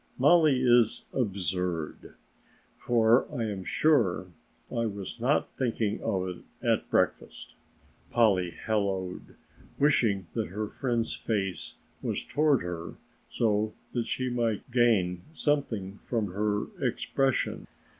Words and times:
Mollie 0.17 0.63
is 0.63 1.05
absurd, 1.13 2.15
for 2.79 3.27
I 3.31 3.43
am 3.43 3.63
sure 3.63 4.31
I 4.71 4.87
was 4.87 5.19
not 5.21 5.55
thinking 5.59 6.01
of 6.01 6.27
it 6.27 6.37
at 6.67 6.89
breakfast," 6.89 7.53
Polly 8.09 8.49
halloed, 8.49 9.35
wishing 9.77 10.25
that 10.33 10.47
her 10.47 10.67
friend's 10.69 11.13
face 11.13 11.75
was 12.01 12.23
toward 12.25 12.63
her 12.63 12.95
so 13.29 13.75
that 13.93 14.07
she 14.07 14.27
might 14.27 14.71
gain 14.71 15.21
something 15.33 15.99
from 16.07 16.33
her 16.33 16.65
expression. 16.83 17.67